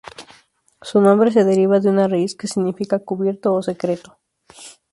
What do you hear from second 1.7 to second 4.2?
de una raíz que significa "cubierto" o "secreto".